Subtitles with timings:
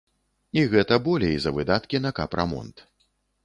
[0.61, 2.87] І гэта болей за выдаткі на капрамонт.